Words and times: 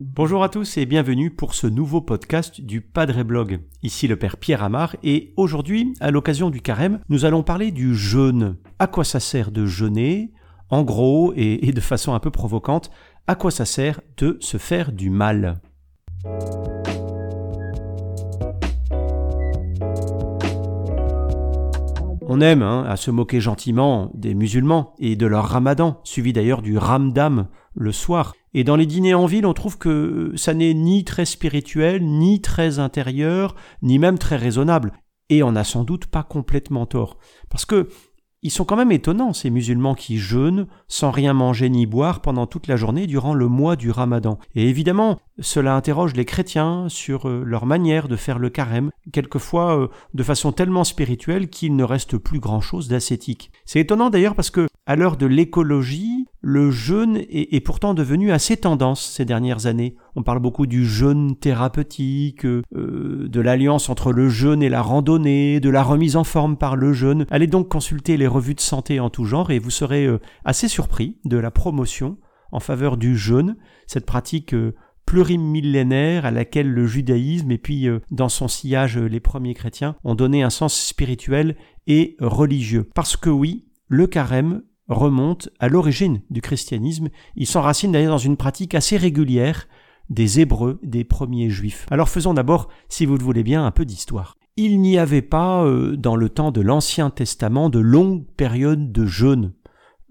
Bonjour 0.00 0.42
à 0.42 0.48
tous 0.48 0.76
et 0.78 0.84
bienvenue 0.84 1.30
pour 1.30 1.54
ce 1.54 1.68
nouveau 1.68 2.00
podcast 2.00 2.60
du 2.60 2.80
Padre 2.80 3.22
Blog. 3.22 3.60
Ici 3.84 4.08
le 4.08 4.16
Père 4.16 4.36
Pierre 4.36 4.64
Amar 4.64 4.96
et 5.04 5.32
aujourd'hui, 5.36 5.94
à 6.00 6.10
l'occasion 6.10 6.50
du 6.50 6.60
carême, 6.60 6.98
nous 7.08 7.24
allons 7.24 7.44
parler 7.44 7.70
du 7.70 7.94
jeûne. 7.94 8.56
À 8.80 8.88
quoi 8.88 9.04
ça 9.04 9.20
sert 9.20 9.52
de 9.52 9.64
jeûner? 9.64 10.32
En 10.70 10.82
gros, 10.82 11.32
et, 11.36 11.68
et 11.68 11.72
de 11.72 11.80
façon 11.80 12.14
un 12.14 12.20
peu 12.20 12.30
provocante, 12.30 12.90
à 13.28 13.36
quoi 13.36 13.52
ça 13.52 13.64
sert 13.64 14.00
de 14.16 14.36
se 14.40 14.56
faire 14.56 14.90
du 14.90 15.08
mal? 15.08 15.60
On 22.30 22.42
aime 22.42 22.60
hein, 22.60 22.84
à 22.86 22.96
se 22.96 23.10
moquer 23.10 23.40
gentiment 23.40 24.10
des 24.12 24.34
musulmans 24.34 24.94
et 24.98 25.16
de 25.16 25.26
leur 25.26 25.46
ramadan, 25.46 25.98
suivi 26.04 26.34
d'ailleurs 26.34 26.60
du 26.60 26.76
ramdam 26.76 27.48
le 27.74 27.90
soir. 27.90 28.34
Et 28.52 28.64
dans 28.64 28.76
les 28.76 28.84
dîners 28.84 29.14
en 29.14 29.24
ville, 29.24 29.46
on 29.46 29.54
trouve 29.54 29.78
que 29.78 30.32
ça 30.36 30.52
n'est 30.52 30.74
ni 30.74 31.04
très 31.04 31.24
spirituel, 31.24 32.04
ni 32.04 32.42
très 32.42 32.80
intérieur, 32.80 33.54
ni 33.80 33.98
même 33.98 34.18
très 34.18 34.36
raisonnable. 34.36 34.92
Et 35.30 35.42
on 35.42 35.52
n'a 35.52 35.64
sans 35.64 35.84
doute 35.84 36.04
pas 36.04 36.22
complètement 36.22 36.84
tort. 36.84 37.16
Parce 37.48 37.64
que 37.64 37.88
ils 38.42 38.50
sont 38.50 38.66
quand 38.66 38.76
même 38.76 38.92
étonnants, 38.92 39.32
ces 39.32 39.48
musulmans 39.48 39.94
qui 39.94 40.18
jeûnent 40.18 40.66
sans 40.86 41.10
rien 41.10 41.32
manger 41.32 41.70
ni 41.70 41.86
boire 41.86 42.20
pendant 42.20 42.46
toute 42.46 42.66
la 42.66 42.76
journée 42.76 43.06
durant 43.06 43.32
le 43.32 43.48
mois 43.48 43.74
du 43.74 43.90
ramadan. 43.90 44.38
Et 44.54 44.68
évidemment, 44.68 45.18
cela 45.40 45.76
interroge 45.76 46.14
les 46.14 46.24
chrétiens 46.24 46.86
sur 46.88 47.28
euh, 47.28 47.42
leur 47.44 47.66
manière 47.66 48.08
de 48.08 48.16
faire 48.16 48.38
le 48.38 48.50
carême, 48.50 48.90
quelquefois 49.12 49.78
euh, 49.78 49.88
de 50.14 50.22
façon 50.22 50.52
tellement 50.52 50.84
spirituelle 50.84 51.48
qu'il 51.48 51.76
ne 51.76 51.84
reste 51.84 52.18
plus 52.18 52.40
grand-chose 52.40 52.88
d'ascétique. 52.88 53.52
C'est 53.64 53.80
étonnant 53.80 54.10
d'ailleurs 54.10 54.34
parce 54.34 54.50
que, 54.50 54.66
à 54.86 54.96
l'heure 54.96 55.16
de 55.16 55.26
l'écologie, 55.26 56.26
le 56.40 56.70
jeûne 56.70 57.18
est, 57.28 57.64
pourtant 57.64 57.94
devenu 57.94 58.32
assez 58.32 58.56
tendance 58.56 59.04
ces 59.04 59.24
dernières 59.24 59.66
années. 59.66 59.96
On 60.16 60.22
parle 60.22 60.38
beaucoup 60.40 60.66
du 60.66 60.86
jeûne 60.86 61.36
thérapeutique, 61.36 62.44
euh, 62.44 62.64
de 62.72 63.40
l'alliance 63.40 63.88
entre 63.88 64.12
le 64.12 64.28
jeûne 64.28 64.62
et 64.62 64.68
la 64.68 64.82
randonnée, 64.82 65.60
de 65.60 65.70
la 65.70 65.82
remise 65.82 66.16
en 66.16 66.24
forme 66.24 66.56
par 66.56 66.76
le 66.76 66.92
jeûne. 66.92 67.26
Allez 67.30 67.46
donc 67.46 67.68
consulter 67.68 68.16
les 68.16 68.26
revues 68.26 68.54
de 68.54 68.60
santé 68.60 68.98
en 68.98 69.10
tout 69.10 69.24
genre 69.24 69.50
et 69.50 69.58
vous 69.58 69.70
serez 69.70 70.08
assez 70.44 70.68
surpris 70.68 71.18
de 71.24 71.36
la 71.36 71.50
promotion 71.50 72.16
en 72.50 72.60
faveur 72.60 72.96
du 72.96 73.16
jeûne, 73.16 73.56
cette 73.86 74.06
pratique 74.06 74.54
plurimillénaire 75.08 76.26
à 76.26 76.30
laquelle 76.30 76.70
le 76.70 76.86
judaïsme 76.86 77.50
et 77.50 77.56
puis 77.56 77.88
dans 78.10 78.28
son 78.28 78.46
sillage 78.46 78.98
les 78.98 79.20
premiers 79.20 79.54
chrétiens 79.54 79.96
ont 80.04 80.14
donné 80.14 80.42
un 80.42 80.50
sens 80.50 80.78
spirituel 80.78 81.56
et 81.86 82.14
religieux. 82.20 82.90
Parce 82.94 83.16
que 83.16 83.30
oui, 83.30 83.64
le 83.88 84.06
carême 84.06 84.60
remonte 84.86 85.48
à 85.60 85.68
l'origine 85.68 86.20
du 86.28 86.42
christianisme. 86.42 87.08
Il 87.36 87.46
s'enracine 87.46 87.90
d'ailleurs 87.90 88.12
dans 88.12 88.18
une 88.18 88.36
pratique 88.36 88.74
assez 88.74 88.98
régulière 88.98 89.66
des 90.10 90.40
Hébreux, 90.40 90.78
des 90.82 91.04
premiers 91.04 91.48
Juifs. 91.48 91.86
Alors 91.90 92.10
faisons 92.10 92.34
d'abord, 92.34 92.68
si 92.90 93.06
vous 93.06 93.16
le 93.16 93.24
voulez 93.24 93.42
bien, 93.42 93.64
un 93.64 93.70
peu 93.70 93.86
d'histoire. 93.86 94.36
Il 94.56 94.82
n'y 94.82 94.98
avait 94.98 95.22
pas, 95.22 95.64
euh, 95.64 95.96
dans 95.96 96.16
le 96.16 96.28
temps 96.28 96.50
de 96.50 96.60
l'Ancien 96.60 97.08
Testament, 97.08 97.70
de 97.70 97.78
longues 97.78 98.26
périodes 98.36 98.92
de 98.92 99.06
jeûne 99.06 99.54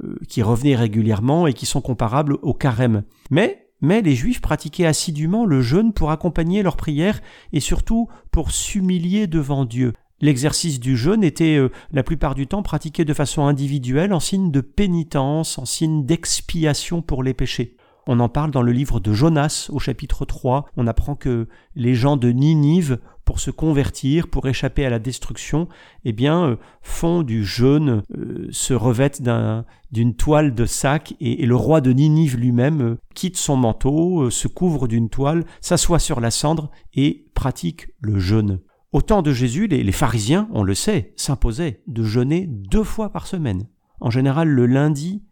euh, 0.04 0.16
qui 0.28 0.42
revenaient 0.42 0.76
régulièrement 0.76 1.46
et 1.46 1.54
qui 1.54 1.68
sont 1.68 1.82
comparables 1.82 2.38
au 2.42 2.56
carême. 2.56 3.04
Mais, 3.30 3.67
mais 3.82 4.02
les 4.02 4.16
Juifs 4.16 4.42
pratiquaient 4.42 4.86
assidûment 4.86 5.46
le 5.46 5.62
jeûne 5.62 5.94
pour 5.94 6.12
accompagner 6.12 6.64
leurs 6.64 6.78
prières 6.78 7.22
et 7.54 7.60
surtout 7.60 8.08
pour 8.32 8.52
s'humilier 8.52 9.28
devant 9.28 9.66
Dieu. 9.66 9.94
L'exercice 10.20 10.80
du 10.80 10.98
jeûne 10.98 11.24
était 11.24 11.58
euh, 11.58 11.70
la 11.92 12.02
plupart 12.02 12.34
du 12.34 12.48
temps 12.48 12.64
pratiqué 12.64 13.06
de 13.06 13.14
façon 13.14 13.46
individuelle 13.46 14.14
en 14.14 14.20
signe 14.20 14.52
de 14.52 14.62
pénitence, 14.62 15.60
en 15.60 15.66
signe 15.66 16.06
d'expiation 16.06 17.04
pour 17.04 17.22
les 17.22 17.36
péchés. 17.36 17.77
On 18.10 18.22
en 18.22 18.30
parle 18.30 18.52
dans 18.52 18.62
le 18.62 18.72
livre 18.72 19.02
de 19.02 19.12
Jonas 19.12 19.68
au 19.70 19.80
chapitre 19.80 20.24
3. 20.24 20.66
On 20.78 20.88
apprend 20.88 21.16
que 21.16 21.50
les 21.76 21.94
gens 21.94 22.16
de 22.16 22.30
Ninive, 22.30 23.00
pour 23.26 23.42
se 23.42 23.52
convertir, 23.52 24.30
pour 24.30 24.48
échapper 24.48 24.86
à 24.86 24.90
la 24.90 25.00
destruction, 25.00 25.68
eh 26.06 26.14
bien, 26.14 26.46
euh, 26.46 26.56
font 26.82 27.22
du 27.22 27.44
jeûne, 27.44 28.04
euh, 28.18 28.48
se 28.50 28.74
revêtent 28.74 29.22
d'une 29.92 30.16
toile 30.16 30.56
de 30.56 30.66
sac, 30.66 31.16
et, 31.20 31.46
le 31.46 31.56
roi 31.56 31.82
de 31.82 31.92
Ninive 31.92 32.38
lui-même 32.38 32.96
quitte 33.14 33.36
son 33.36 33.58
manteau, 33.58 34.30
se 34.30 34.48
couvre 34.48 34.88
d'une 34.88 35.10
toile, 35.10 35.44
s'assoit 35.60 36.00
sur 36.00 36.22
la 36.22 36.32
cendre 36.32 36.72
et 36.94 37.28
pratique 37.34 37.90
le 38.00 38.20
jeûne. 38.20 38.62
Au 38.94 39.02
temps 39.02 39.22
de 39.22 39.34
Jésus, 39.34 39.68
les, 39.68 39.92
pharisiens, 39.92 40.48
on 40.54 40.64
le 40.64 40.74
sait, 40.74 41.14
s'imposaient 41.18 41.84
de 41.88 42.04
jeûner 42.04 42.48
deux 42.48 42.86
fois 42.86 43.12
par 43.12 43.28
semaine, 43.28 43.68
en 44.00 44.10
général 44.10 44.48
le 44.48 44.66
lundi 44.66 45.24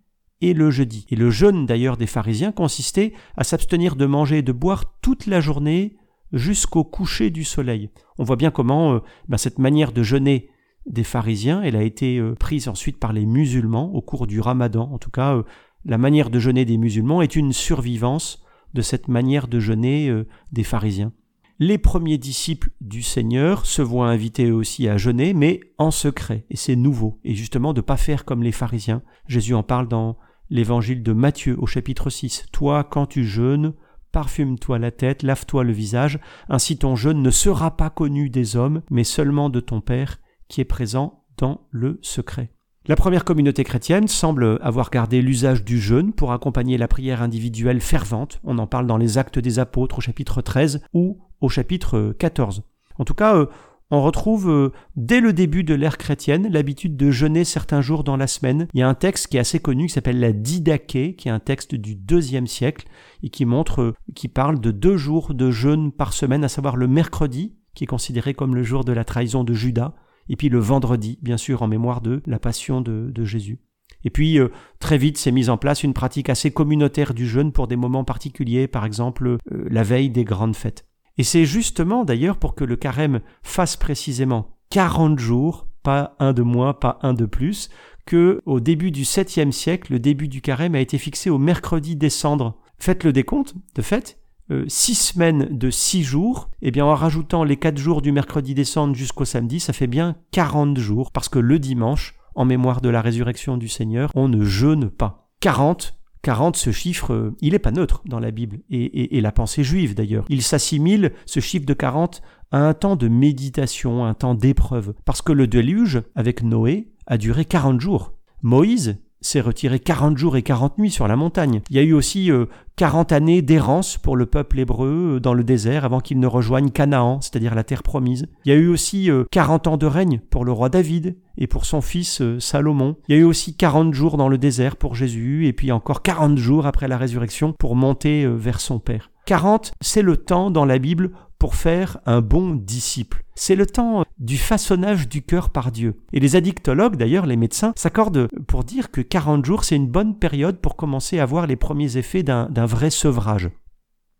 et 0.41 0.53
le 0.53 0.71
jeudi. 0.71 1.05
Et 1.09 1.15
le 1.15 1.29
jeûne 1.29 1.65
d'ailleurs 1.65 1.97
des 1.97 2.07
pharisiens 2.07 2.51
consistait 2.51 3.13
à 3.37 3.43
s'abstenir 3.43 3.95
de 3.95 4.05
manger 4.05 4.39
et 4.39 4.43
de 4.43 4.51
boire 4.51 4.97
toute 5.01 5.27
la 5.27 5.41
journée 5.41 5.95
jusqu'au 6.33 6.83
coucher 6.83 7.29
du 7.29 7.43
soleil. 7.43 7.89
On 8.17 8.23
voit 8.23 8.35
bien 8.35 8.51
comment 8.51 8.95
euh, 8.95 8.99
ben, 9.27 9.37
cette 9.37 9.59
manière 9.59 9.91
de 9.91 10.03
jeûner 10.03 10.49
des 10.85 11.03
pharisiens, 11.03 11.61
elle 11.63 11.75
a 11.75 11.83
été 11.83 12.17
euh, 12.17 12.35
prise 12.35 12.67
ensuite 12.67 12.99
par 12.99 13.13
les 13.13 13.25
musulmans 13.25 13.93
au 13.93 14.01
cours 14.01 14.27
du 14.27 14.39
ramadan. 14.39 14.89
En 14.91 14.97
tout 14.97 15.09
cas, 15.09 15.35
euh, 15.35 15.43
la 15.85 15.97
manière 15.97 16.29
de 16.29 16.39
jeûner 16.39 16.65
des 16.65 16.77
musulmans 16.77 17.21
est 17.21 17.35
une 17.35 17.53
survivance 17.53 18.43
de 18.73 18.81
cette 18.81 19.07
manière 19.07 19.47
de 19.47 19.59
jeûner 19.59 20.11
des 20.51 20.65
pharisiens 20.65 21.13
les 21.59 21.77
premiers 21.77 22.17
disciples 22.17 22.69
du 22.81 23.01
Seigneur 23.01 23.65
se 23.65 23.81
voient 23.81 24.09
invités 24.09 24.51
aussi 24.51 24.89
à 24.89 24.97
jeûner, 24.97 25.33
mais 25.33 25.61
en 25.77 25.91
secret, 25.91 26.45
et 26.49 26.57
c'est 26.57 26.75
nouveau, 26.75 27.19
et 27.23 27.33
justement 27.33 27.73
de 27.73 27.81
pas 27.81 27.97
faire 27.97 28.25
comme 28.25 28.43
les 28.43 28.51
pharisiens. 28.51 29.01
Jésus 29.27 29.53
en 29.53 29.63
parle 29.63 29.87
dans 29.87 30.17
l'évangile 30.49 31.01
de 31.01 31.13
Matthieu 31.13 31.55
au 31.57 31.65
chapitre 31.65 32.09
6. 32.09 32.47
Toi, 32.51 32.83
quand 32.83 33.05
tu 33.05 33.23
jeûnes, 33.23 33.73
parfume-toi 34.11 34.79
la 34.79 34.91
tête, 34.91 35.23
lave-toi 35.23 35.63
le 35.63 35.73
visage, 35.73 36.19
ainsi 36.49 36.77
ton 36.77 36.95
jeûne 36.95 37.21
ne 37.21 37.31
sera 37.31 37.77
pas 37.77 37.89
connu 37.89 38.29
des 38.29 38.55
hommes, 38.57 38.81
mais 38.91 39.03
seulement 39.03 39.49
de 39.49 39.61
ton 39.61 39.81
Père 39.81 40.19
qui 40.49 40.61
est 40.61 40.65
présent 40.65 41.23
dans 41.37 41.67
le 41.71 41.99
secret. 42.01 42.51
La 42.87 42.95
première 42.95 43.25
communauté 43.25 43.63
chrétienne 43.63 44.07
semble 44.07 44.59
avoir 44.61 44.91
gardé 44.91 45.19
l'usage 45.23 45.63
du 45.63 45.79
jeûne 45.79 46.13
pour 46.13 46.31
accompagner 46.31 46.77
la 46.77 46.87
prière 46.87 47.23
individuelle 47.23 47.81
fervente. 47.81 48.39
On 48.43 48.59
en 48.59 48.67
parle 48.67 48.85
dans 48.85 48.97
les 48.97 49.17
Actes 49.17 49.39
des 49.39 49.57
Apôtres 49.57 49.97
au 49.97 50.01
chapitre 50.01 50.43
13 50.43 50.83
ou 50.93 51.17
au 51.41 51.49
chapitre 51.49 52.15
14. 52.17 52.63
En 52.97 53.05
tout 53.05 53.13
cas, 53.13 53.35
euh, 53.35 53.45
on 53.91 54.01
retrouve 54.01 54.49
euh, 54.49 54.71
dès 54.95 55.21
le 55.21 55.31
début 55.31 55.63
de 55.63 55.75
l'ère 55.75 55.97
chrétienne 55.97 56.51
l'habitude 56.51 56.97
de 56.97 57.11
jeûner 57.11 57.43
certains 57.43 57.81
jours 57.81 58.03
dans 58.03 58.17
la 58.17 58.27
semaine. 58.27 58.67
Il 58.73 58.79
y 58.79 58.83
a 58.83 58.89
un 58.89 58.95
texte 58.95 59.27
qui 59.27 59.37
est 59.37 59.41
assez 59.41 59.59
connu 59.59 59.87
qui 59.87 59.93
s'appelle 59.93 60.19
la 60.19 60.31
Didaché, 60.31 61.15
qui 61.15 61.27
est 61.27 61.31
un 61.31 61.39
texte 61.39 61.75
du 61.75 61.95
deuxième 61.95 62.47
siècle 62.47 62.87
et 63.21 63.29
qui 63.29 63.45
montre, 63.45 63.81
euh, 63.81 63.93
qui 64.15 64.27
parle 64.27 64.59
de 64.59 64.71
deux 64.71 64.97
jours 64.97 65.33
de 65.33 65.51
jeûne 65.51 65.91
par 65.91 66.13
semaine, 66.13 66.43
à 66.43 66.49
savoir 66.49 66.77
le 66.77 66.87
mercredi, 66.87 67.55
qui 67.75 67.83
est 67.83 67.87
considéré 67.87 68.33
comme 68.33 68.55
le 68.55 68.63
jour 68.63 68.85
de 68.85 68.91
la 68.91 69.03
trahison 69.03 69.43
de 69.43 69.53
Judas, 69.53 69.93
et 70.29 70.35
puis 70.35 70.49
le 70.49 70.59
vendredi, 70.59 71.19
bien 71.21 71.37
sûr, 71.37 71.61
en 71.61 71.67
mémoire 71.67 72.01
de 72.01 72.23
la 72.25 72.39
passion 72.39 72.81
de, 72.81 73.23
Jésus. 73.23 73.59
Et 74.03 74.09
puis, 74.09 74.39
euh, 74.39 74.49
très 74.79 74.97
vite, 74.97 75.17
s'est 75.17 75.31
mise 75.31 75.49
en 75.49 75.57
place 75.57 75.83
une 75.83 75.93
pratique 75.93 76.29
assez 76.29 76.51
communautaire 76.51 77.13
du 77.13 77.27
jeûne 77.27 77.51
pour 77.51 77.67
des 77.67 77.75
moments 77.75 78.03
particuliers, 78.03 78.67
par 78.67 78.85
exemple 78.85 79.27
euh, 79.27 79.37
la 79.69 79.83
veille 79.83 80.09
des 80.09 80.23
grandes 80.23 80.55
fêtes. 80.55 80.84
Et 81.17 81.23
c'est 81.23 81.45
justement 81.45 82.03
d'ailleurs 82.03 82.37
pour 82.37 82.55
que 82.55 82.63
le 82.63 82.75
carême 82.75 83.21
fasse 83.43 83.77
précisément 83.77 84.57
40 84.69 85.19
jours, 85.19 85.67
pas 85.83 86.15
un 86.19 86.33
de 86.33 86.41
moins, 86.41 86.73
pas 86.73 86.99
un 87.01 87.13
de 87.13 87.25
plus, 87.25 87.69
que 88.05 88.41
au 88.45 88.59
début 88.59 88.91
du 88.91 89.03
7e 89.03 89.51
siècle, 89.51 89.93
le 89.93 89.99
début 89.99 90.27
du 90.27 90.41
carême 90.41 90.75
a 90.75 90.79
été 90.79 90.97
fixé 90.97 91.29
au 91.29 91.37
mercredi 91.37 91.95
des 91.95 92.09
cendres. 92.09 92.55
Faites 92.77 93.03
le 93.03 93.13
décompte, 93.13 93.55
de 93.75 93.81
fait, 93.81 94.19
euh, 94.51 94.65
six 94.67 94.95
semaines 94.95 95.47
de 95.49 95.71
six 95.71 96.03
jours, 96.03 96.49
et 96.61 96.67
eh 96.67 96.71
bien 96.71 96.85
en 96.85 96.93
rajoutant 96.93 97.43
les 97.43 97.57
quatre 97.57 97.77
jours 97.77 98.01
du 98.01 98.11
mercredi 98.11 98.53
décembre 98.53 98.93
jusqu'au 98.93 99.25
samedi, 99.25 99.59
ça 99.59 99.73
fait 99.73 99.87
bien 99.87 100.17
40 100.31 100.77
jours, 100.77 101.11
parce 101.11 101.29
que 101.29 101.39
le 101.39 101.57
dimanche, 101.57 102.15
en 102.35 102.45
mémoire 102.45 102.81
de 102.81 102.89
la 102.89 103.01
résurrection 103.01 103.57
du 103.57 103.69
Seigneur, 103.69 104.11
on 104.13 104.27
ne 104.27 104.43
jeûne 104.43 104.89
pas. 104.89 105.29
40, 105.39 105.97
40, 106.25 106.57
ce 106.57 106.71
chiffre, 106.71 107.13
euh, 107.13 107.35
il 107.39 107.51
n'est 107.51 107.59
pas 107.59 107.69
neutre 107.69 108.01
dans 108.07 108.19
la 108.19 108.31
Bible, 108.31 108.57
et, 108.71 109.15
et 109.15 109.21
la 109.21 109.31
pensée 109.31 109.63
juive 109.63 109.93
d'ailleurs. 109.93 110.25
Il 110.29 110.41
s'assimile, 110.41 111.11
ce 111.27 111.39
chiffre 111.39 111.67
de 111.67 111.73
40, 111.75 112.23
à 112.49 112.57
un 112.57 112.73
temps 112.73 112.95
de 112.95 113.07
méditation, 113.07 114.03
un 114.03 114.15
temps 114.15 114.33
d'épreuve, 114.33 114.95
parce 115.05 115.21
que 115.21 115.31
le 115.31 115.45
déluge, 115.45 116.01
avec 116.15 116.41
Noé, 116.41 116.87
a 117.05 117.19
duré 117.19 117.45
40 117.45 117.79
jours. 117.79 118.13
Moïse, 118.41 118.97
s'est 119.25 119.41
retiré 119.41 119.79
40 119.79 120.17
jours 120.17 120.37
et 120.37 120.43
40 120.43 120.77
nuits 120.77 120.91
sur 120.91 121.07
la 121.07 121.15
montagne. 121.15 121.61
Il 121.69 121.75
y 121.75 121.79
a 121.79 121.83
eu 121.83 121.93
aussi 121.93 122.31
40 122.75 123.11
euh, 123.11 123.15
années 123.15 123.41
d'errance 123.41 123.97
pour 123.97 124.15
le 124.15 124.25
peuple 124.25 124.59
hébreu 124.59 125.15
euh, 125.15 125.19
dans 125.19 125.33
le 125.33 125.43
désert 125.43 125.83
avant 125.85 125.99
qu'il 125.99 126.19
ne 126.19 126.27
rejoigne 126.27 126.69
Canaan, 126.69 127.19
c'est-à-dire 127.21 127.55
la 127.55 127.63
terre 127.63 127.83
promise. 127.83 128.27
Il 128.45 128.49
y 128.49 128.55
a 128.55 128.57
eu 128.57 128.67
aussi 128.67 129.09
40 129.31 129.67
euh, 129.67 129.71
ans 129.71 129.77
de 129.77 129.85
règne 129.87 130.19
pour 130.29 130.45
le 130.45 130.51
roi 130.51 130.69
David 130.69 131.17
et 131.37 131.47
pour 131.47 131.65
son 131.65 131.81
fils 131.81 132.21
Salomon. 132.39 132.95
Il 133.07 133.15
y 133.15 133.17
a 133.17 133.21
eu 133.21 133.25
aussi 133.25 133.55
40 133.55 133.93
jours 133.93 134.17
dans 134.17 134.29
le 134.29 134.37
désert 134.37 134.75
pour 134.75 134.95
Jésus 134.95 135.47
et 135.47 135.53
puis 135.53 135.71
encore 135.71 136.01
40 136.01 136.37
jours 136.37 136.65
après 136.65 136.87
la 136.87 136.97
résurrection 136.97 137.53
pour 137.53 137.75
monter 137.75 138.25
vers 138.27 138.61
son 138.61 138.79
Père. 138.79 139.11
40, 139.25 139.71
c'est 139.81 140.03
le 140.03 140.17
temps 140.17 140.51
dans 140.51 140.65
la 140.65 140.77
Bible 140.77 141.11
pour 141.39 141.55
faire 141.55 141.99
un 142.05 142.21
bon 142.21 142.55
disciple. 142.55 143.25
C'est 143.35 143.55
le 143.55 143.65
temps 143.65 144.05
du 144.17 144.37
façonnage 144.37 145.09
du 145.09 145.21
cœur 145.21 145.49
par 145.49 145.71
Dieu. 145.71 146.01
Et 146.13 146.19
les 146.19 146.35
addictologues, 146.35 146.95
d'ailleurs, 146.95 147.25
les 147.25 147.35
médecins, 147.35 147.73
s'accordent 147.75 148.29
pour 148.47 148.63
dire 148.63 148.91
que 148.91 149.01
40 149.01 149.45
jours, 149.45 149.63
c'est 149.63 149.75
une 149.75 149.89
bonne 149.89 150.17
période 150.17 150.59
pour 150.59 150.75
commencer 150.75 151.19
à 151.19 151.25
voir 151.25 151.47
les 151.47 151.57
premiers 151.57 151.97
effets 151.97 152.23
d'un 152.23 152.65
vrai 152.65 152.89
sevrage. 152.89 153.49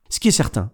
Ce 0.10 0.20
qui 0.20 0.28
est 0.28 0.32
certain, 0.32 0.72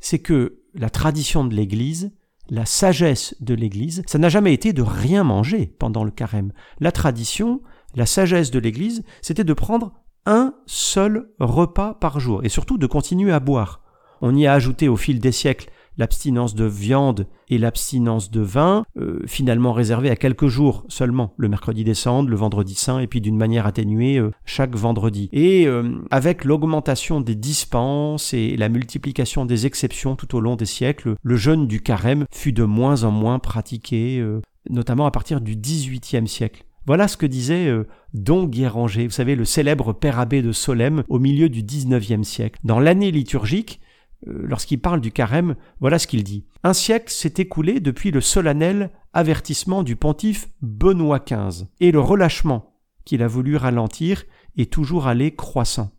c'est 0.00 0.18
que 0.18 0.62
la 0.74 0.90
tradition 0.90 1.44
de 1.44 1.54
l'Église, 1.54 2.12
la 2.50 2.66
sagesse 2.66 3.34
de 3.40 3.54
l'Église, 3.54 4.02
ça 4.06 4.18
n'a 4.18 4.28
jamais 4.28 4.52
été 4.52 4.72
de 4.72 4.82
rien 4.82 5.24
manger 5.24 5.74
pendant 5.78 6.04
le 6.04 6.10
carême. 6.10 6.52
La 6.80 6.92
tradition, 6.92 7.62
la 7.94 8.06
sagesse 8.06 8.50
de 8.50 8.58
l'Église, 8.58 9.04
c'était 9.22 9.44
de 9.44 9.52
prendre 9.52 9.92
un 10.26 10.54
seul 10.66 11.30
repas 11.38 11.94
par 11.94 12.20
jour 12.20 12.44
et 12.44 12.48
surtout 12.48 12.78
de 12.78 12.86
continuer 12.86 13.32
à 13.32 13.40
boire. 13.40 13.82
On 14.20 14.34
y 14.34 14.46
a 14.46 14.52
ajouté 14.52 14.88
au 14.88 14.96
fil 14.96 15.20
des 15.20 15.32
siècles 15.32 15.70
l'abstinence 15.98 16.54
de 16.54 16.64
viande 16.64 17.26
et 17.48 17.58
l'abstinence 17.58 18.30
de 18.30 18.40
vin, 18.40 18.84
euh, 18.98 19.20
finalement 19.26 19.72
réservée 19.72 20.10
à 20.10 20.16
quelques 20.16 20.48
jours 20.48 20.84
seulement, 20.88 21.32
le 21.36 21.48
mercredi 21.48 21.84
des 21.84 21.94
cendres, 21.94 22.28
le 22.28 22.36
vendredi 22.36 22.74
saint, 22.74 22.98
et 22.98 23.06
puis 23.06 23.20
d'une 23.20 23.36
manière 23.36 23.66
atténuée 23.66 24.18
euh, 24.18 24.30
chaque 24.44 24.74
vendredi. 24.74 25.28
Et 25.32 25.66
euh, 25.66 25.98
avec 26.10 26.44
l'augmentation 26.44 27.20
des 27.20 27.34
dispenses 27.34 28.34
et 28.34 28.56
la 28.56 28.68
multiplication 28.68 29.44
des 29.44 29.66
exceptions 29.66 30.16
tout 30.16 30.34
au 30.34 30.40
long 30.40 30.56
des 30.56 30.66
siècles, 30.66 31.14
le 31.22 31.36
jeûne 31.36 31.66
du 31.66 31.80
carême 31.80 32.26
fut 32.32 32.52
de 32.52 32.64
moins 32.64 33.04
en 33.04 33.10
moins 33.10 33.38
pratiqué, 33.38 34.24
notamment 34.70 35.06
à 35.06 35.10
partir 35.10 35.40
du 35.40 35.56
XVIIIe 35.56 36.28
siècle. 36.28 36.64
Voilà 36.86 37.08
ce 37.08 37.16
que 37.16 37.26
disait 37.26 37.72
Don 38.14 38.44
Guéranger, 38.44 39.06
vous 39.06 39.12
savez, 39.12 39.34
le 39.34 39.44
célèbre 39.44 39.92
père 39.92 40.18
abbé 40.18 40.42
de 40.42 40.52
Solesmes 40.52 41.02
au 41.08 41.18
milieu 41.18 41.48
du 41.48 41.62
XIXe 41.62 42.26
siècle. 42.26 42.60
Dans 42.64 42.78
l'année 42.78 43.10
liturgique, 43.10 43.80
lorsqu'il 44.24 44.80
parle 44.80 45.00
du 45.00 45.12
carême, 45.12 45.56
voilà 45.80 45.98
ce 45.98 46.06
qu'il 46.06 46.24
dit. 46.24 46.44
Un 46.62 46.72
siècle 46.72 47.12
s'est 47.12 47.34
écoulé 47.38 47.80
depuis 47.80 48.10
le 48.10 48.20
solennel 48.20 48.90
avertissement 49.12 49.82
du 49.82 49.96
pontife 49.96 50.48
Benoît 50.62 51.20
XV, 51.20 51.66
et 51.80 51.92
le 51.92 52.00
relâchement 52.00 52.74
qu'il 53.04 53.22
a 53.22 53.28
voulu 53.28 53.56
ralentir 53.56 54.24
est 54.56 54.72
toujours 54.72 55.06
allé 55.06 55.34
croissant. 55.34 55.90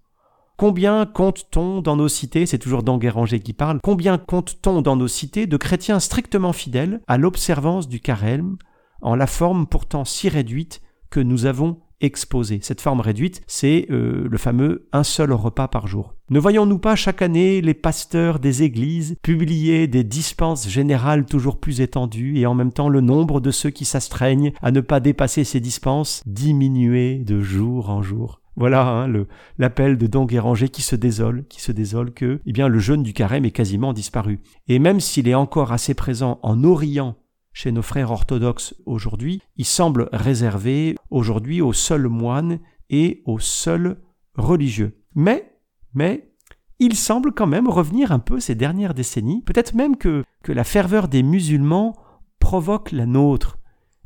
Combien 0.58 1.06
compte-t-on 1.06 1.82
dans 1.82 1.96
nos 1.96 2.08
cités, 2.08 2.48
c'est 2.48 2.58
toujours 2.58 2.82
d'Anguéranger 2.82 3.40
qui 3.40 3.54
parle, 3.54 3.80
combien 3.84 4.18
compte-t-on 4.18 4.82
dans 4.82 4.96
nos 4.96 5.08
cités 5.08 5.46
de 5.46 5.58
chrétiens 5.58 6.00
strictement 6.00 6.52
fidèles 6.52 7.02
à 7.08 7.18
l'observance 7.18 7.88
du 7.88 8.00
carême, 8.00 8.58
en 9.02 9.16
la 9.16 9.28
forme 9.28 9.68
pourtant 9.68 10.04
si 10.04 10.30
réduite 10.30 10.82
que 11.12 11.20
nous 11.20 11.46
avons 11.46 11.80
exposé. 12.02 12.60
Cette 12.62 12.82
forme 12.82 13.02
réduite, 13.02 13.42
c'est 13.48 13.88
euh, 13.90 14.28
le 14.30 14.38
fameux 14.38 14.88
un 14.92 15.04
seul 15.04 15.32
repas 15.32 15.68
par 15.68 15.88
jour. 15.88 16.16
Ne 16.30 16.40
voyons-nous 16.40 16.80
pas 16.80 16.96
chaque 16.96 17.22
année 17.22 17.62
les 17.62 17.74
pasteurs 17.74 18.40
des 18.40 18.64
églises 18.64 19.16
publier 19.22 19.88
des 19.88 20.04
dispenses 20.04 20.68
générales 20.68 21.26
toujours 21.26 21.60
plus 21.60 21.82
étendues 21.82 22.38
et 22.38 22.46
en 22.46 22.54
même 22.54 22.74
temps 22.74 22.90
le 22.90 23.02
nombre 23.02 23.40
de 23.40 23.52
ceux 23.52 23.70
qui 23.70 23.86
s'astreignent 23.86 24.52
à 24.62 24.72
ne 24.72 24.82
pas 24.82 25.00
dépasser 25.00 25.44
ces 25.44 25.60
dispenses 25.60 26.24
diminuer 26.26 27.20
de 27.20 27.42
jour 27.42 27.90
en 27.90 28.02
jour? 28.02 28.42
Voilà 28.58 28.88
hein, 28.88 29.26
l'appel 29.60 30.00
de 30.00 30.08
Don 30.08 30.26
Guéranger 30.26 30.70
qui 30.70 30.82
se 30.82 30.96
désole, 30.96 31.46
qui 31.48 31.62
se 31.62 31.72
désole 31.72 32.12
que 32.12 32.42
eh 32.44 32.52
bien 32.52 32.68
le 32.68 32.80
jeûne 32.80 33.04
du 33.04 33.14
carême 33.14 33.46
est 33.46 33.52
quasiment 33.52 33.94
disparu. 33.94 34.40
Et 34.68 34.80
même 34.80 35.00
s'il 35.00 35.28
est 35.28 35.36
encore 35.36 35.72
assez 35.72 35.94
présent 35.94 36.40
en 36.42 36.64
Orient 36.64 37.16
chez 37.58 37.72
nos 37.72 37.82
frères 37.82 38.12
orthodoxes 38.12 38.76
aujourd'hui, 38.86 39.42
il 39.56 39.66
semble 39.66 40.10
réservé 40.14 40.96
aujourd'hui 41.10 41.60
aux 41.60 41.74
seuls 41.74 42.08
moines 42.08 42.60
et 42.92 43.24
aux 43.26 43.40
seuls 43.40 44.00
religieux. 44.36 45.02
Mais, 45.16 45.58
mais, 45.96 46.36
il 46.78 46.96
semble 46.96 47.34
quand 47.34 47.48
même 47.48 47.68
revenir 47.68 48.12
un 48.12 48.20
peu 48.20 48.40
ces 48.40 48.54
dernières 48.54 48.94
décennies, 48.94 49.42
peut-être 49.42 49.74
même 49.74 49.98
que, 49.98 50.24
que 50.44 50.52
la 50.52 50.64
ferveur 50.64 51.08
des 51.08 51.24
musulmans 51.24 51.96
provoque 52.38 52.92
la 52.92 53.08
nôtre. 53.08 53.58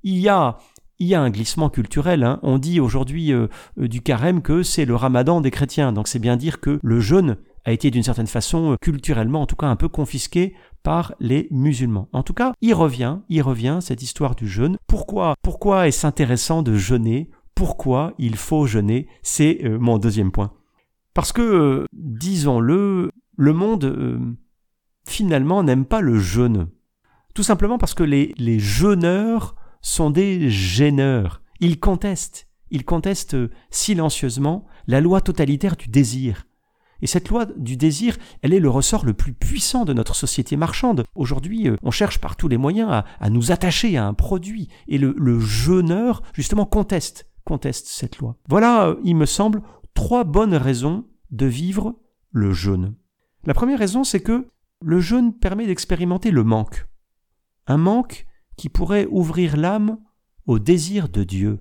Il 0.04 0.20
y 0.20 0.30
a, 0.30 0.58
il 1.00 1.08
y 1.08 1.14
a 1.14 1.22
un 1.22 1.30
glissement 1.30 1.70
culturel. 1.70 2.24
Hein. 2.24 2.40
On 2.44 2.58
dit 2.58 2.80
aujourd'hui 2.80 3.34
euh, 3.34 3.48
euh, 3.78 3.90
du 3.90 4.00
carême 4.00 4.42
que 4.42 4.64
c'est 4.64 4.86
le 4.86 4.96
ramadan 4.96 5.42
des 5.42 5.52
chrétiens, 5.52 5.92
donc 5.92 6.08
c'est 6.08 6.20
bien 6.20 6.38
dire 6.38 6.62
que 6.62 6.80
le 6.82 7.02
jeûne 7.02 7.36
a 7.66 7.72
été 7.74 7.92
d'une 7.92 8.04
certaine 8.04 8.28
façon 8.28 8.72
euh, 8.72 8.76
culturellement 8.82 9.42
en 9.42 9.46
tout 9.46 9.58
cas 9.58 9.68
un 9.68 9.76
peu 9.76 9.90
confisqué 9.90 10.56
par 10.84 11.14
les 11.20 11.48
musulmans. 11.52 12.10
En 12.14 12.24
tout 12.24 12.34
cas, 12.34 12.54
il 12.62 12.74
revient, 12.74 13.20
il 13.30 13.42
revient 13.42 13.80
cette 13.82 14.02
histoire 14.02 14.36
du 14.36 14.48
jeûne. 14.48 14.78
Pourquoi 14.88 15.36
Pourquoi 15.42 15.88
est-ce 15.88 16.08
intéressant 16.08 16.64
de 16.64 16.76
jeûner? 16.76 17.30
Pourquoi 17.56 18.14
il 18.18 18.36
faut 18.36 18.66
jeûner? 18.66 19.08
C'est 19.22 19.64
euh, 19.64 19.78
mon 19.78 19.98
deuxième 19.98 20.32
point. 20.32 20.54
Parce 21.14 21.34
que, 21.34 21.42
euh, 21.42 21.86
disons-le, 21.94 23.12
le 23.38 23.54
monde 23.54 24.36
finalement 25.08 25.64
n'aime 25.64 25.86
pas 25.86 26.02
le 26.02 26.18
jeûne. 26.18 26.68
Tout 27.34 27.44
simplement 27.44 27.78
parce 27.78 27.94
que 27.94 28.04
les, 28.04 28.34
les 28.38 28.60
jeûneurs 28.60 29.56
sont 29.82 30.10
des 30.10 30.50
gêneurs. 30.50 31.42
Ils 31.60 31.80
contestent, 31.80 32.48
ils 32.70 32.86
contestent 32.86 33.38
silencieusement 33.70 34.66
la 34.88 35.02
loi 35.02 35.22
totalitaire 35.22 35.76
du 35.76 35.88
désir. 35.88 36.46
Et 37.02 37.08
cette 37.08 37.30
loi 37.30 37.46
du 37.46 37.78
désir, 37.78 38.18
elle 38.42 38.54
est 38.54 38.60
le 38.60 38.70
ressort 38.70 39.06
le 39.06 39.14
plus 39.14 39.34
puissant 39.34 39.86
de 39.86 39.94
notre 39.94 40.16
société 40.16 40.56
marchande. 40.56 41.04
Aujourd'hui, 41.16 41.70
euh, 41.70 41.76
on 41.84 41.92
cherche 41.92 42.20
par 42.20 42.36
tous 42.36 42.48
les 42.48 42.58
moyens 42.58 43.04
à, 43.20 43.30
nous 43.30 43.52
attacher 43.52 43.98
à 43.98 44.06
un 44.06 44.14
produit. 44.14 44.70
Et 44.88 44.98
le, 44.98 45.16
le 45.18 45.40
jeûneur, 45.40 46.22
justement, 46.34 46.66
conteste, 46.66 47.28
conteste 47.44 47.88
cette 47.88 48.20
loi. 48.20 48.38
Voilà, 48.48 48.88
euh, 48.88 48.96
il 49.04 49.16
me 49.16 49.26
semble, 49.26 49.62
trois 49.94 50.24
bonnes 50.24 50.56
raisons 50.56 51.06
de 51.32 51.46
vivre 51.46 51.96
le 52.32 52.52
jeûne. 52.52 52.96
La 53.46 53.54
première 53.54 53.80
raison, 53.80 54.04
c'est 54.04 54.22
que 54.22 54.48
le 54.82 55.00
jeûne 55.00 55.34
permet 55.34 55.68
d'expérimenter 55.68 56.32
le 56.32 56.44
manque. 56.44 56.88
Un 57.68 57.78
manque 57.78 58.26
qui 58.58 58.70
pourrait 58.70 59.08
ouvrir 59.10 59.58
l'âme 59.58 59.98
au 60.46 60.60
désir 60.60 61.10
de 61.10 61.24
Dieu. 61.24 61.60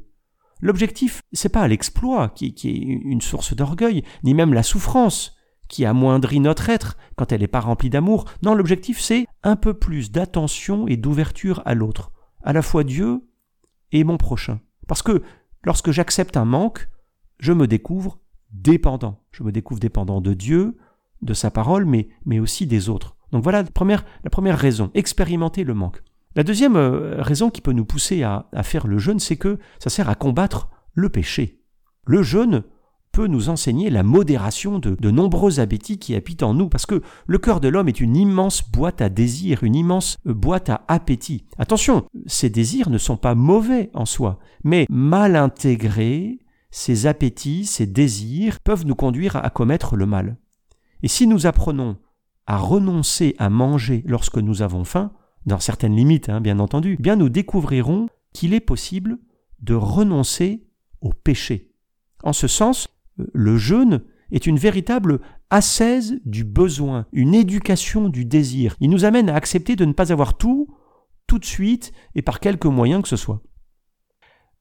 L'objectif, 0.60 1.22
c'est 1.32 1.48
pas 1.48 1.66
l'exploit 1.68 2.28
qui, 2.30 2.46
est 2.46 2.68
une 2.68 3.20
source 3.20 3.54
d'orgueil, 3.54 4.04
ni 4.24 4.34
même 4.34 4.52
la 4.52 4.62
souffrance 4.62 5.36
qui 5.68 5.84
amoindrit 5.84 6.40
notre 6.40 6.68
être 6.68 6.96
quand 7.16 7.32
elle 7.32 7.40
n'est 7.40 7.46
pas 7.46 7.60
remplie 7.60 7.90
d'amour. 7.90 8.26
Non, 8.42 8.54
l'objectif, 8.54 9.00
c'est 9.00 9.26
un 9.42 9.56
peu 9.56 9.72
plus 9.72 10.10
d'attention 10.10 10.86
et 10.88 10.96
d'ouverture 10.96 11.62
à 11.64 11.74
l'autre, 11.74 12.12
à 12.42 12.52
la 12.52 12.62
fois 12.62 12.84
Dieu 12.84 13.22
et 13.92 14.04
mon 14.04 14.16
prochain. 14.16 14.60
Parce 14.88 15.02
que 15.02 15.22
lorsque 15.62 15.92
j'accepte 15.92 16.36
un 16.36 16.44
manque, 16.44 16.88
je 17.38 17.52
me 17.52 17.66
découvre 17.66 18.18
dépendant. 18.52 19.22
Je 19.30 19.42
me 19.42 19.52
découvre 19.52 19.80
dépendant 19.80 20.20
de 20.20 20.34
Dieu, 20.34 20.76
de 21.22 21.34
sa 21.34 21.50
parole, 21.50 21.86
mais, 21.86 22.40
aussi 22.40 22.66
des 22.66 22.88
autres. 22.88 23.16
Donc 23.32 23.42
voilà 23.42 23.62
première, 23.62 24.04
la 24.24 24.30
première 24.30 24.58
raison, 24.58 24.90
expérimenter 24.94 25.64
le 25.64 25.74
manque. 25.74 26.02
La 26.36 26.44
deuxième 26.44 26.76
euh, 26.76 27.20
raison 27.22 27.50
qui 27.50 27.60
peut 27.60 27.72
nous 27.72 27.84
pousser 27.84 28.22
à, 28.22 28.46
faire 28.62 28.86
le 28.86 28.98
jeûne, 28.98 29.18
c'est 29.18 29.36
que 29.36 29.58
ça 29.80 29.90
sert 29.90 30.08
à 30.08 30.14
combattre 30.14 30.70
le 30.94 31.08
péché. 31.08 31.60
Le 32.06 32.22
jeûne 32.22 32.62
peut 33.10 33.26
nous 33.26 33.48
enseigner 33.48 33.90
la 33.90 34.04
modération 34.04 34.78
de, 34.78 34.94
de 34.94 35.10
nombreux 35.10 35.58
appétits 35.58 35.98
qui 35.98 36.14
habitent 36.14 36.44
en 36.44 36.54
nous, 36.54 36.68
parce 36.68 36.86
que 36.86 37.02
le 37.26 37.38
cœur 37.38 37.60
de 37.60 37.66
l'homme 37.66 37.88
est 37.88 38.00
une 38.00 38.16
immense 38.16 38.62
boîte 38.70 39.00
à 39.00 39.08
désirs, 39.08 39.64
une 39.64 39.74
immense 39.74 40.18
euh, 40.28 40.34
boîte 40.34 40.70
à 40.70 40.84
appétits. 40.86 41.46
Attention, 41.58 42.06
ces 42.26 42.48
désirs 42.48 42.90
ne 42.90 42.98
sont 42.98 43.16
pas 43.16 43.34
mauvais 43.34 43.90
en 43.92 44.04
soi, 44.04 44.38
mais 44.62 44.86
mal 44.88 45.34
intégrés, 45.34 46.38
ces 46.70 47.06
appétits, 47.06 47.66
ces 47.66 47.86
désirs 47.86 48.60
peuvent 48.60 48.86
nous 48.86 48.94
conduire 48.94 49.34
à 49.34 49.50
commettre 49.50 49.96
le 49.96 50.06
mal. 50.06 50.36
Et 51.02 51.08
si 51.08 51.26
nous 51.26 51.46
apprenons 51.46 51.96
à 52.46 52.56
renoncer 52.56 53.34
à 53.38 53.50
manger 53.50 54.04
lorsque 54.06 54.38
nous 54.38 54.62
avons 54.62 54.84
faim, 54.84 55.12
dans 55.46 55.58
certaines 55.58 55.96
limites, 55.96 56.28
hein, 56.28 56.40
bien 56.40 56.58
entendu, 56.58 56.96
eh 56.98 57.02
bien 57.02 57.16
nous 57.16 57.28
découvrirons 57.28 58.08
qu'il 58.32 58.54
est 58.54 58.60
possible 58.60 59.18
de 59.60 59.74
renoncer 59.74 60.66
au 61.00 61.12
péché. 61.12 61.72
En 62.22 62.32
ce 62.32 62.46
sens, 62.46 62.88
euh, 63.18 63.26
le 63.32 63.56
jeûne 63.56 64.02
est 64.30 64.46
une 64.46 64.58
véritable 64.58 65.20
ascèse 65.50 66.20
du 66.24 66.44
besoin, 66.44 67.06
une 67.12 67.34
éducation 67.34 68.08
du 68.08 68.24
désir. 68.24 68.76
Il 68.80 68.90
nous 68.90 69.04
amène 69.04 69.28
à 69.28 69.34
accepter 69.34 69.76
de 69.76 69.84
ne 69.84 69.92
pas 69.92 70.12
avoir 70.12 70.36
tout, 70.36 70.68
tout 71.26 71.38
de 71.38 71.44
suite 71.44 71.92
et 72.14 72.22
par 72.22 72.40
quelque 72.40 72.68
moyen 72.68 73.02
que 73.02 73.08
ce 73.08 73.16
soit. 73.16 73.42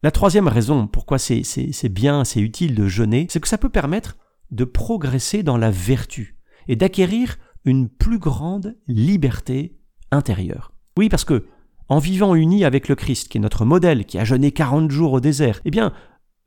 La 0.02 0.12
troisième 0.12 0.48
raison 0.48 0.88
pourquoi 0.88 1.20
c'est 1.20 1.44
bien, 1.90 2.24
c'est 2.24 2.40
utile 2.40 2.74
de 2.74 2.88
jeûner, 2.88 3.28
c'est 3.30 3.42
que 3.42 3.48
ça 3.48 3.58
peut 3.58 3.70
permettre 3.70 4.18
de 4.50 4.64
progresser 4.64 5.44
dans 5.44 5.58
la 5.58 5.72
vertu 5.72 6.38
et 6.68 6.76
d'acquérir 6.76 7.38
une 7.66 7.90
plus 7.90 8.18
grande 8.18 8.78
liberté 8.88 9.79
intérieur. 10.12 10.72
Oui, 10.98 11.10
parce 11.10 11.26
que, 11.26 11.46
en 11.88 12.00
vivant 12.00 12.36
unis 12.36 12.66
avec 12.66 12.88
le 12.88 12.96
Christ, 12.96 13.30
qui 13.30 13.38
est 13.38 13.42
notre 13.42 13.66
modèle, 13.66 14.06
qui 14.06 14.18
a 14.18 14.26
jeûné 14.26 14.52
40 14.52 14.92
jours 14.92 15.14
au 15.14 15.20
désert, 15.20 15.62
eh 15.66 15.72
bien, 15.72 15.94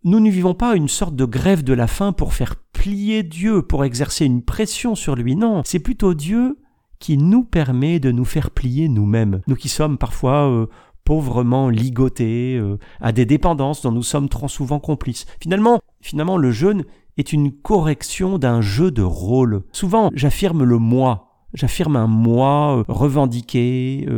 nous 0.04 0.20
ne 0.20 0.30
vivons 0.30 0.54
pas 0.54 0.74
une 0.74 0.88
sorte 0.88 1.14
de 1.14 1.24
grève 1.24 1.62
de 1.62 1.72
la 1.72 1.86
faim 1.86 2.12
pour 2.12 2.34
faire 2.34 2.56
plier 2.72 3.22
Dieu, 3.22 3.62
pour 3.62 3.84
exercer 3.84 4.24
une 4.24 4.42
pression 4.42 4.94
sur 4.94 5.14
lui. 5.14 5.36
Non, 5.36 5.62
c'est 5.64 5.78
plutôt 5.78 6.14
Dieu 6.14 6.58
qui 6.98 7.18
nous 7.18 7.44
permet 7.44 8.00
de 8.00 8.12
nous 8.12 8.24
faire 8.24 8.50
plier 8.50 8.88
nous-mêmes. 8.88 9.42
Nous 9.46 9.56
qui 9.56 9.68
sommes 9.68 9.98
parfois 9.98 10.48
euh, 10.48 10.66
pauvrement 11.04 11.68
ligotés 11.68 12.56
euh, 12.56 12.78
à 13.00 13.12
des 13.12 13.26
dépendances 13.26 13.82
dont 13.82 13.92
nous 13.92 14.02
sommes 14.02 14.28
trop 14.28 14.48
souvent 14.48 14.80
complices. 14.80 15.26
Finalement, 15.40 15.80
finalement, 16.00 16.36
le 16.36 16.52
jeûne 16.52 16.84
est 17.16 17.32
une 17.32 17.52
correction 17.52 18.38
d'un 18.38 18.60
jeu 18.60 18.90
de 18.90 19.02
rôle. 19.02 19.62
Souvent, 19.72 20.10
j'affirme 20.14 20.64
le 20.64 20.78
moi 20.78 21.31
j'affirme 21.54 21.96
un 21.96 22.06
moi 22.06 22.84
revendiqué, 22.88 24.08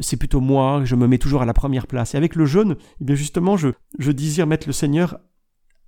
c'est 0.00 0.16
plutôt 0.16 0.40
moi, 0.40 0.82
je 0.84 0.96
me 0.96 1.06
mets 1.06 1.18
toujours 1.18 1.42
à 1.42 1.46
la 1.46 1.54
première 1.54 1.86
place. 1.86 2.14
Et 2.14 2.16
avec 2.16 2.34
le 2.36 2.46
jeûne, 2.46 2.76
eh 3.00 3.04
bien 3.04 3.14
justement, 3.14 3.56
je, 3.56 3.68
je 3.98 4.12
désire 4.12 4.46
mettre 4.46 4.66
le 4.66 4.72
Seigneur 4.72 5.18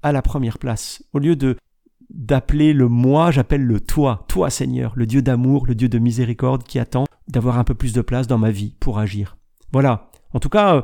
à 0.02 0.12
la 0.12 0.22
première 0.22 0.58
place. 0.58 1.02
Au 1.12 1.18
lieu 1.18 1.36
de 1.36 1.56
d'appeler 2.10 2.72
le 2.72 2.88
moi, 2.88 3.30
j'appelle 3.30 3.64
le 3.64 3.80
toi, 3.80 4.24
toi 4.28 4.50
Seigneur, 4.50 4.92
le 4.94 5.06
Dieu 5.06 5.22
d'amour, 5.22 5.66
le 5.66 5.74
Dieu 5.74 5.88
de 5.88 5.98
miséricorde 5.98 6.62
qui 6.62 6.78
attend 6.78 7.06
d'avoir 7.28 7.58
un 7.58 7.64
peu 7.64 7.74
plus 7.74 7.92
de 7.92 8.02
place 8.02 8.26
dans 8.26 8.38
ma 8.38 8.50
vie 8.50 8.76
pour 8.80 8.98
agir. 8.98 9.36
Voilà. 9.72 10.10
En 10.32 10.40
tout 10.40 10.48
cas, 10.48 10.76
euh, 10.76 10.82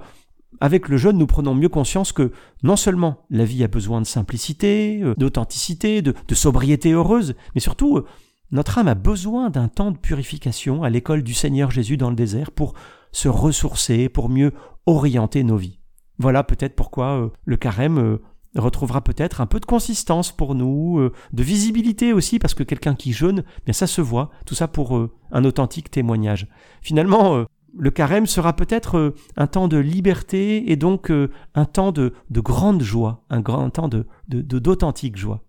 avec 0.61 0.89
le 0.89 0.97
jeûne, 0.97 1.19
nous 1.19 1.27
prenons 1.27 1.55
mieux 1.55 1.69
conscience 1.69 2.13
que 2.13 2.33
non 2.63 2.77
seulement 2.77 3.27
la 3.31 3.45
vie 3.45 3.63
a 3.63 3.69
besoin 3.69 4.01
de 4.01 4.07
simplicité, 4.07 5.01
euh, 5.03 5.15
d'authenticité, 5.17 6.03
de, 6.03 6.15
sobriété 6.33 6.93
heureuse, 6.93 7.35
mais 7.55 7.61
surtout, 7.61 7.99
euh, 7.99 8.07
notre 8.53 8.79
âme 8.79 8.89
a 8.89 8.95
besoin 8.95 9.51
d'un 9.51 9.69
temps 9.69 9.91
de 9.91 9.99
purification 9.99 10.83
à 10.83 10.91
l'école 10.91 11.23
du 11.23 11.35
Seigneur 11.35 11.71
Jésus 11.71 11.97
dans 11.97 12.11
le 12.11 12.17
désert 12.17 12.51
pour 12.51 12.75
se 13.13 13.29
ressourcer, 13.29 14.09
pour 14.09 14.29
mieux 14.29 14.53
orienter 14.87 15.45
nos 15.45 15.57
vies. 15.57 15.81
Voilà 16.19 16.45
peut-être 16.45 16.77
pourquoi 16.77 17.31
le 17.45 17.57
carême 17.57 18.19
retrouvera 18.57 19.03
peut-être 19.03 19.41
un 19.41 19.47
peu 19.47 19.61
de 19.61 19.67
consistance 19.67 20.33
pour 20.33 20.55
nous, 20.55 20.99
euh, 20.99 21.13
de 21.33 21.43
visibilité 21.43 22.13
aussi, 22.13 22.39
parce 22.39 22.55
que 22.55 22.63
quelqu'un 22.63 22.95
qui 22.95 23.13
jeûne, 23.13 23.45
bien 23.65 23.73
ça 23.73 23.87
se 23.87 24.01
voit, 24.01 24.31
tout 24.47 24.55
ça 24.55 24.69
pour 24.69 24.97
euh, 24.97 25.11
un 25.31 25.45
authentique 25.45 25.91
témoignage. 25.91 26.49
Finalement, 26.83 27.37
euh, 27.37 27.45
le 27.77 27.91
carême 27.91 28.27
sera 28.27 28.55
peut-être 28.55 29.15
un 29.37 29.47
temps 29.47 29.69
de 29.69 29.77
liberté 29.77 30.73
et 30.73 30.77
donc 30.77 31.13
un 31.55 31.65
temps 31.67 31.93
de, 31.93 32.15
de 32.29 32.41
grande 32.41 32.83
joie, 32.83 33.23
un 33.31 33.41
grand 33.41 33.71
temps 33.71 33.87
de 33.87 34.07
d'authentique 34.27 35.17
joie. 35.17 35.45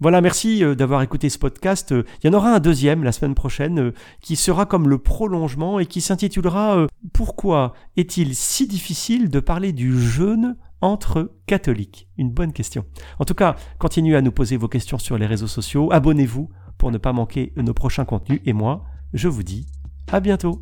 Voilà, 0.00 0.20
merci 0.20 0.64
euh, 0.64 0.74
d'avoir 0.74 1.02
écouté 1.02 1.30
ce 1.30 1.38
podcast. 1.38 1.92
Euh, 1.92 2.04
il 2.22 2.26
y 2.26 2.30
en 2.30 2.36
aura 2.36 2.52
un 2.52 2.58
deuxième 2.58 3.04
la 3.04 3.12
semaine 3.12 3.34
prochaine 3.34 3.78
euh, 3.78 3.92
qui 4.20 4.36
sera 4.36 4.66
comme 4.66 4.88
le 4.88 4.98
prolongement 4.98 5.78
et 5.78 5.86
qui 5.86 6.00
s'intitulera 6.00 6.86
Pourquoi 7.12 7.74
est-il 7.96 8.34
si 8.34 8.66
difficile 8.66 9.30
de 9.30 9.40
parler 9.40 9.72
du 9.72 9.98
jeûne 9.98 10.56
entre 10.80 11.32
catholiques? 11.46 12.08
Une 12.18 12.30
bonne 12.30 12.52
question. 12.52 12.84
En 13.20 13.24
tout 13.24 13.34
cas, 13.34 13.54
continuez 13.78 14.16
à 14.16 14.22
nous 14.22 14.32
poser 14.32 14.56
vos 14.56 14.68
questions 14.68 14.98
sur 14.98 15.16
les 15.16 15.26
réseaux 15.26 15.46
sociaux. 15.46 15.88
Abonnez-vous 15.92 16.48
pour 16.76 16.90
ne 16.90 16.98
pas 16.98 17.12
manquer 17.12 17.52
nos 17.56 17.74
prochains 17.74 18.04
contenus. 18.04 18.40
Et 18.44 18.52
moi, 18.52 18.84
je 19.12 19.28
vous 19.28 19.44
dis 19.44 19.66
à 20.10 20.18
bientôt. 20.18 20.60